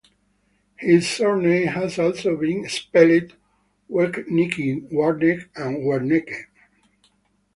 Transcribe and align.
His 0.77 1.07
surname 1.07 1.67
has 1.67 1.99
also 1.99 2.35
been 2.35 2.67
spelled 2.69 3.35
Wernigke, 3.87 4.91
Warneck, 4.91 5.47
and 5.55 5.77
Werneke. 5.85 6.45